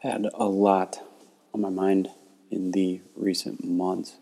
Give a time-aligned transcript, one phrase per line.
[0.00, 1.00] had a lot
[1.54, 2.08] on my mind
[2.50, 4.16] in the recent months.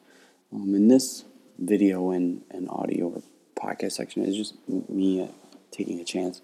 [0.52, 1.24] Um, in this
[1.58, 3.22] video and, and audio or
[3.56, 5.28] podcast section is just me uh,
[5.70, 6.40] taking a chance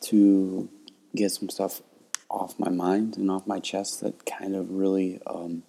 [0.00, 0.68] to
[1.14, 1.82] get some stuff
[2.28, 5.62] off my mind and off my chest that kind of really um,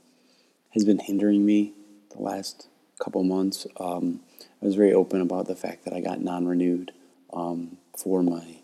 [0.71, 1.73] has been hindering me
[2.15, 2.67] the last
[2.99, 3.67] couple months.
[3.79, 4.21] Um,
[4.61, 6.91] I was very open about the fact that I got non renewed
[7.31, 8.57] um, for my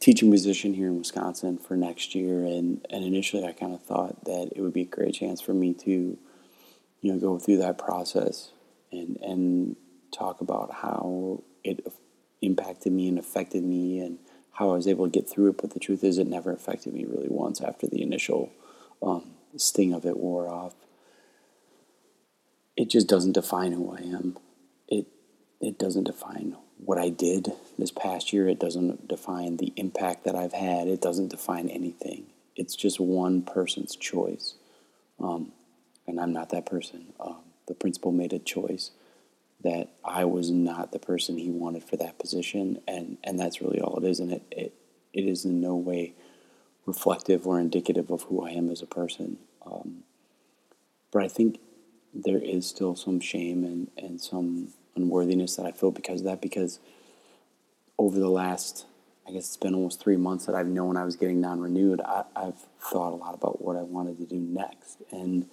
[0.00, 2.44] teaching position here in Wisconsin for next year.
[2.44, 5.54] And, and initially, I kind of thought that it would be a great chance for
[5.54, 6.18] me to,
[7.00, 8.52] you know, go through that process
[8.92, 9.76] and, and
[10.12, 11.86] talk about how it
[12.40, 14.18] impacted me and affected me and
[14.52, 15.58] how I was able to get through it.
[15.60, 18.52] But the truth is, it never affected me really once after the initial
[19.02, 20.74] um, sting of it wore off.
[22.76, 24.38] It just doesn't define who I am.
[24.86, 25.06] It
[25.60, 28.48] it doesn't define what I did this past year.
[28.48, 30.88] It doesn't define the impact that I've had.
[30.88, 32.26] It doesn't define anything.
[32.56, 34.54] It's just one person's choice.
[35.20, 35.52] Um,
[36.06, 37.12] and I'm not that person.
[37.20, 38.90] Um, the principal made a choice
[39.62, 43.80] that I was not the person he wanted for that position, and, and that's really
[43.80, 44.20] all it is.
[44.20, 44.74] And it, it,
[45.12, 46.14] it is in no way
[46.86, 49.38] reflective or indicative of who I am as a person.
[49.66, 50.04] Um,
[51.12, 51.58] but I think
[52.14, 54.68] there is still some shame and, and some
[54.98, 56.40] unworthiness that I feel because of that.
[56.40, 56.80] Because
[57.98, 58.86] over the last,
[59.26, 62.00] I guess it's been almost three months that I've known I was getting non renewed,
[62.00, 64.98] I've thought a lot about what I wanted to do next.
[65.10, 65.48] And,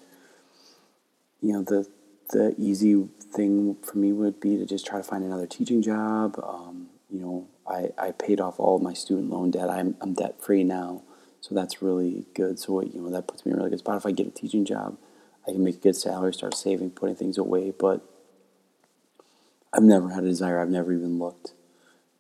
[1.42, 1.88] you know, the,
[2.30, 6.40] the easy thing for me would be to just try to find another teaching job.
[6.42, 9.70] Um, you know, I, I paid off all of my student loan debt.
[9.70, 11.04] I'm, I'm debt free now.
[11.42, 12.58] So that's really good.
[12.60, 13.98] So, you know, that puts me in a really good spot.
[13.98, 14.98] If I get a teaching job,
[15.48, 17.72] I can make a good salary, start saving, putting things away.
[17.78, 18.02] But
[19.76, 20.60] I've never had a desire.
[20.60, 21.52] I've never even looked,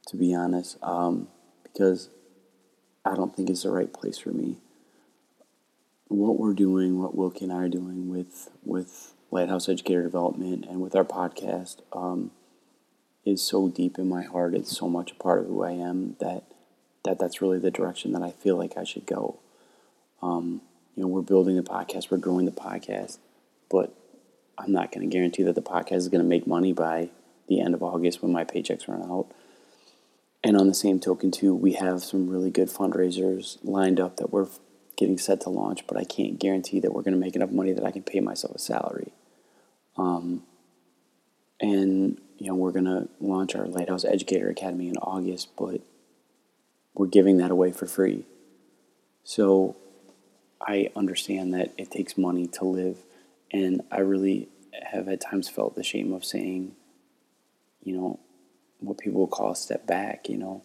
[0.08, 1.30] to be honest, um,
[1.64, 2.09] because
[3.06, 4.58] I don't think it's the right place for me.
[6.09, 10.81] What we're doing, what Wilkie and I are doing with with Lighthouse Educator Development and
[10.81, 12.31] with our podcast, um,
[13.24, 14.53] is so deep in my heart.
[14.53, 16.44] It's so much a part of who I am that
[17.06, 19.40] that that's really the direction that I feel like I should go.
[20.22, 20.62] Um,
[20.96, 23.18] you know, we're building the podcast, we're growing the podcast,
[23.69, 23.94] but
[24.57, 27.09] I'm not going to guarantee that the podcast is going to make money by
[27.47, 29.28] the end of August when my paychecks run out.
[30.44, 34.31] And on the same token, too, we have some really good fundraisers lined up that
[34.31, 34.47] we're
[34.95, 37.73] getting set to launch, but I can't guarantee that we're going to make enough money
[37.73, 39.11] that I can pay myself a salary.
[39.97, 40.44] Um,
[41.59, 45.81] and you know, we're going to launch our Lighthouse Educator Academy in August, but
[46.94, 48.25] we're giving that away for free.
[49.23, 49.75] So
[50.62, 53.00] I understand that it takes money to live,
[53.51, 54.50] and I really
[54.91, 56.75] have at times felt the shame of saying
[57.85, 58.19] you know,
[58.79, 60.63] what people would call a step back, you know.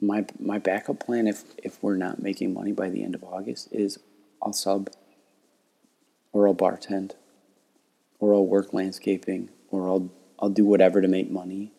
[0.00, 3.68] My my backup plan if if we're not making money by the end of August
[3.72, 3.98] is
[4.42, 4.90] I'll sub
[6.32, 7.12] or I'll bartend
[8.18, 11.72] or I'll work landscaping or I'll I'll do whatever to make money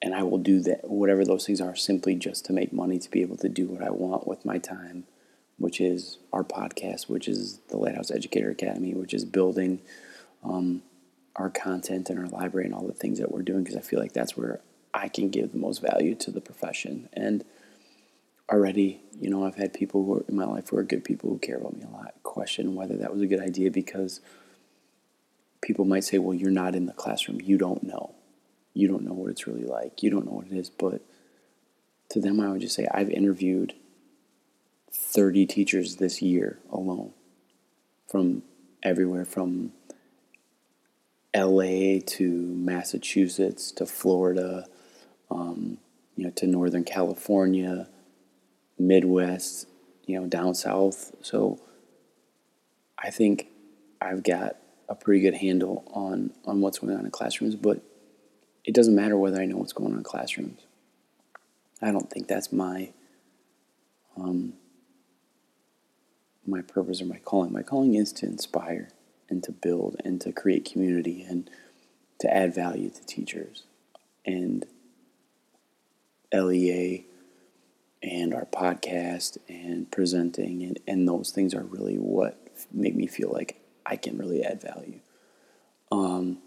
[0.00, 3.10] and I will do that whatever those things are simply just to make money to
[3.10, 5.04] be able to do what I want with my time
[5.58, 9.80] which is our podcast which is the Lighthouse Educator Academy which is building
[10.42, 10.82] um,
[11.36, 14.00] our content and our library and all the things that we're doing because I feel
[14.00, 14.60] like that's where
[14.92, 17.08] I can give the most value to the profession.
[17.12, 17.44] And
[18.50, 21.30] already, you know, I've had people who are in my life who are good people
[21.30, 24.20] who care about me a lot question whether that was a good idea because
[25.60, 27.40] people might say, well, you're not in the classroom.
[27.40, 28.14] You don't know.
[28.72, 30.02] You don't know what it's really like.
[30.02, 30.70] You don't know what it is.
[30.70, 31.02] But
[32.10, 33.74] to them, I would just say, I've interviewed
[34.92, 37.12] 30 teachers this year alone
[38.08, 38.42] from
[38.82, 39.72] everywhere from
[41.34, 44.66] LA to Massachusetts to Florida,
[45.30, 45.78] um,
[46.16, 47.88] you know, to Northern California,
[48.78, 49.68] Midwest,
[50.06, 51.14] you know, down south.
[51.22, 51.60] So
[52.98, 53.48] I think
[54.00, 54.56] I've got
[54.88, 57.80] a pretty good handle on on what's going on in classrooms, but
[58.64, 60.60] it doesn't matter whether I know what's going on in classrooms.
[61.80, 62.92] I don't think that's my
[64.16, 64.54] um,
[66.46, 67.52] my purpose or my calling.
[67.52, 68.90] My calling is to inspire
[69.30, 71.48] and to build and to create community and
[72.18, 73.64] to add value to teachers.
[74.26, 74.66] And
[76.32, 77.04] LEA
[78.02, 82.36] and our podcast and presenting and, and those things are really what
[82.72, 85.00] make me feel like I can really add value.
[85.90, 86.38] Um,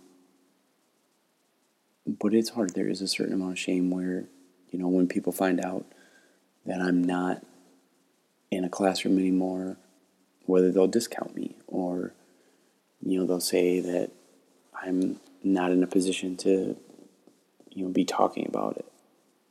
[2.06, 2.74] but it's hard.
[2.74, 4.25] There is a certain amount of shame where,
[4.71, 5.85] you know, when people find out
[6.65, 7.44] that I'm not
[8.51, 9.77] in a classroom anymore,
[10.45, 12.13] whether they'll discount me or
[13.05, 14.11] you know, they'll say that
[14.73, 16.77] I'm not in a position to,
[17.69, 18.85] you know, be talking about it.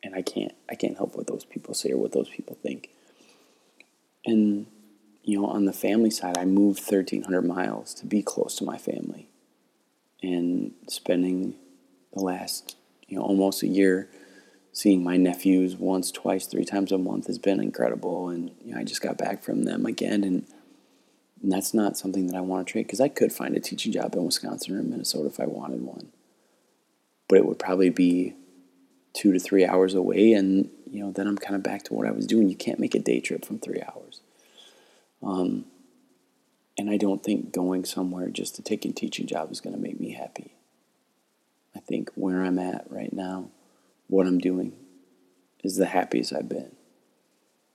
[0.02, 2.90] And I can't I can't help what those people say or what those people think.
[4.24, 4.66] And
[5.22, 8.76] you know, on the family side, I moved 1,300 miles to be close to my
[8.76, 9.28] family.
[10.20, 11.54] And spending
[12.12, 12.76] the last,
[13.06, 14.08] you know, almost a year
[14.72, 18.28] seeing my nephews once, twice, three times a month has been incredible.
[18.28, 20.24] And you know, I just got back from them again.
[20.24, 20.46] And,
[21.42, 23.92] and that's not something that I want to trade because I could find a teaching
[23.92, 26.12] job in Wisconsin or Minnesota if I wanted one.
[27.28, 28.34] But it would probably be
[29.12, 30.32] two to three hours away.
[30.32, 32.48] And, you know, then I'm kind of back to what I was doing.
[32.48, 34.20] You can't make a day trip from three hours.
[35.22, 35.64] Um,
[36.78, 39.82] and I don't think going somewhere just to take a teaching job is going to
[39.82, 40.54] make me happy.
[41.74, 43.48] I think where I'm at right now,
[44.06, 44.74] what I'm doing,
[45.64, 46.72] is the happiest I've been.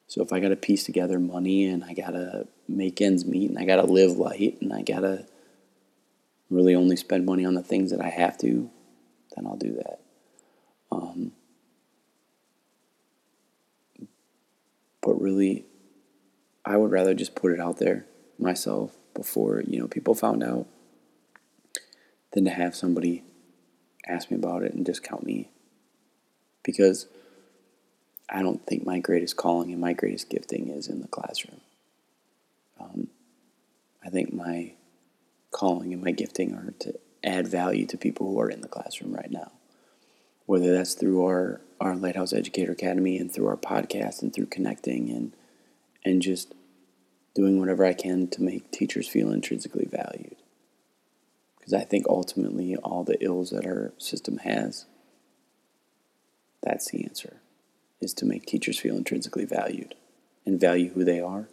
[0.08, 3.50] So if I got to piece together money and I got to make ends meet
[3.50, 5.26] and I got to live light and I got to
[6.50, 8.70] really only spend money on the things that I have to,
[9.36, 10.00] then I'll do that.
[10.92, 11.34] Um,
[15.02, 15.66] but really,
[16.66, 18.06] I would rather just put it out there
[18.40, 20.68] myself before you know people found out
[22.34, 23.24] than to have somebody
[24.06, 25.50] ask me about it and discount me
[26.64, 27.08] because
[28.30, 31.62] I don't think my greatest calling and my greatest gifting is in the classroom.
[32.80, 33.08] Um,
[34.06, 34.74] I think my
[35.52, 39.14] calling and my gifting are to add value to people who are in the classroom
[39.14, 39.52] right now,
[40.46, 45.10] whether that's through our, our Lighthouse Educator Academy and through our podcast and through connecting
[45.10, 45.34] and
[46.08, 46.54] and just
[47.36, 50.38] doing whatever I can to make teachers feel intrinsically valued.
[51.58, 54.86] Because I think ultimately all the ills that our system has,
[56.64, 57.42] that's the answer,
[58.00, 59.96] is to make teachers feel intrinsically valued
[60.46, 61.48] and value who they are.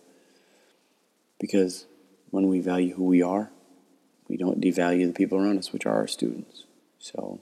[1.38, 1.86] Because
[2.30, 3.50] when we value who we are,
[4.28, 6.64] we don't devalue the people around us, which are our students.
[6.98, 7.40] So,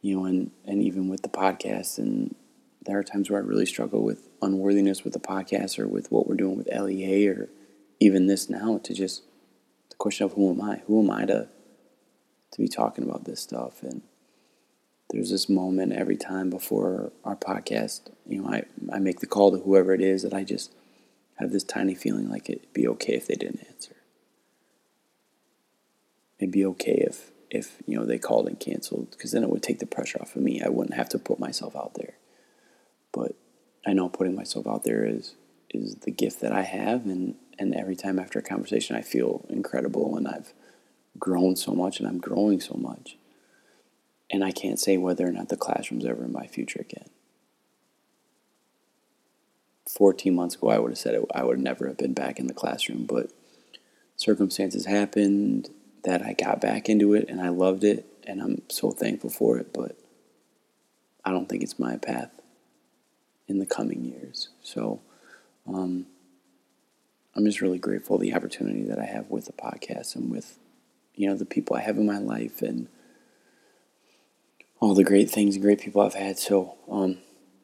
[0.00, 2.34] you know, and, and even with the podcast and
[2.84, 6.26] there are times where I really struggle with unworthiness with the podcast or with what
[6.26, 7.48] we're doing with LEA or
[8.00, 9.22] even this now to just
[9.90, 10.82] the question of who am I?
[10.86, 11.48] Who am I to
[12.50, 13.82] to be talking about this stuff?
[13.82, 14.02] And
[15.12, 19.52] there's this moment every time before our podcast, you know, I, I make the call
[19.52, 20.72] to whoever it is that I just
[21.36, 23.96] have this tiny feeling like it'd be okay if they didn't answer.
[26.38, 29.62] It'd be okay if if you know they called and canceled because then it would
[29.62, 30.62] take the pressure off of me.
[30.62, 32.14] I wouldn't have to put myself out there.
[33.12, 33.36] But
[33.86, 35.34] I know putting myself out there is
[35.70, 39.44] is the gift that I have, and and every time after a conversation, I feel
[39.48, 40.52] incredible, and I've
[41.18, 43.16] grown so much, and I'm growing so much,
[44.32, 47.10] and I can't say whether or not the classroom's ever in my future again.
[49.88, 52.46] 14 months ago, I would have said it, I would never have been back in
[52.46, 53.30] the classroom, but
[54.16, 55.68] circumstances happened
[56.04, 59.58] that I got back into it and I loved it and I'm so thankful for
[59.58, 59.98] it, but
[61.24, 62.30] I don't think it's my path
[63.48, 64.48] in the coming years.
[64.62, 65.00] So
[65.68, 66.06] um,
[67.36, 70.58] I'm just really grateful the opportunity that I have with the podcast and with
[71.14, 72.88] you know the people I have in my life and
[74.82, 76.40] all the great things and great people I've had.
[76.40, 77.18] So um,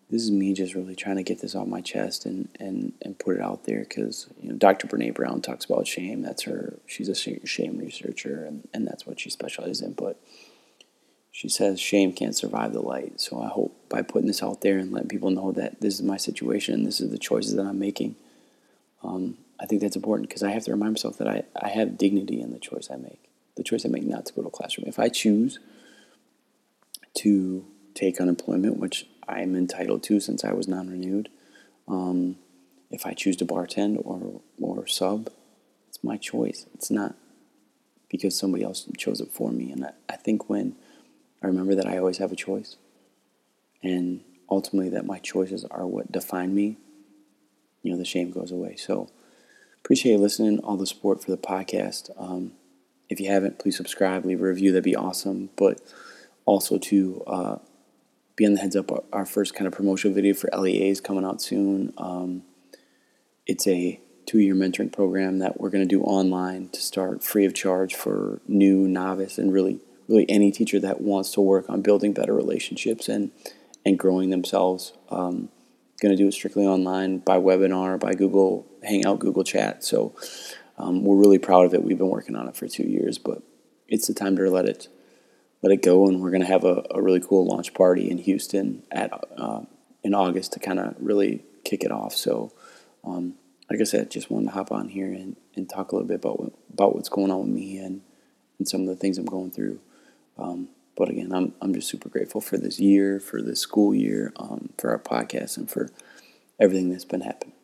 [0.09, 3.19] this is me just really trying to get this off my chest and and and
[3.19, 4.87] put it out there because you know Dr.
[4.87, 6.23] Brene Brown talks about shame.
[6.23, 6.79] That's her.
[6.87, 9.95] She's a shame researcher and and that's what she specializes in.
[9.95, 10.21] But
[11.33, 13.21] she says shame can't survive the light.
[13.21, 16.03] So I hope by putting this out there and letting people know that this is
[16.03, 18.15] my situation, this is the choices that I'm making,
[19.03, 21.99] um, I think that's important because I have to remind myself that I, I have
[21.99, 23.25] dignity in the choice I make.
[23.57, 24.87] The choice I make not to go to a classroom.
[24.87, 25.59] If I choose
[27.19, 31.29] to take unemployment, which I'm entitled to since I was non renewed,
[31.87, 32.37] um,
[32.91, 35.31] if I choose to bartend or, or sub,
[35.89, 36.67] it's my choice.
[36.75, 37.15] It's not
[38.09, 39.71] because somebody else chose it for me.
[39.71, 40.77] And I, I think when
[41.43, 42.77] I remember that I always have a choice.
[43.83, 46.79] And ultimately, that my choices are what define me.
[47.83, 48.77] You know, the shame goes away.
[48.77, 49.09] So,
[49.79, 52.11] appreciate you listening, all the support for the podcast.
[52.19, 52.53] Um,
[53.09, 54.73] if you haven't, please subscribe, leave a review.
[54.73, 55.51] That'd be awesome.
[55.57, 55.81] But
[56.49, 57.59] also to uh,
[58.35, 61.25] be on the heads up, our first kind of promotional video for LEA is coming
[61.25, 61.93] out soon.
[61.99, 62.43] Um,
[63.47, 67.45] it's a two year mentoring program that we're going to do online to start free
[67.45, 71.83] of charge for new, novice, and really really any teacher that wants to work on
[71.83, 73.31] building better relationships and
[73.85, 74.95] and growing themselves.
[75.11, 75.51] Um,
[76.01, 79.85] going to do it strictly online by webinar, by Google Hangout, Google Chat.
[79.85, 80.15] So
[80.79, 81.83] um, we're really proud of it.
[81.83, 83.43] We've been working on it for two years, but
[83.89, 84.89] it's the time to let it
[85.63, 86.07] let it go.
[86.07, 89.63] And we're going to have a, a really cool launch party in Houston at uh,
[90.03, 92.15] in August to kind of really kick it off.
[92.15, 92.53] So.
[93.05, 93.35] Um,
[93.71, 96.17] like I said, just wanted to hop on here and, and talk a little bit
[96.17, 98.01] about what, about what's going on with me and,
[98.59, 99.81] and some of the things I'm going through.
[100.39, 104.33] Um, but again, I'm, I'm just super grateful for this year, for this school year,
[104.37, 105.91] um, for our podcast, and for
[106.59, 107.55] everything that's been happening.